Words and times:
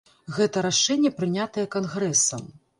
Гэта 0.37 0.63
рашэнне 0.67 1.13
прынятае 1.19 1.69
кангрэсам. 1.79 2.53